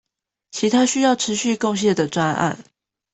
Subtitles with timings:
[0.49, 2.57] 其他需要持續貢獻的專案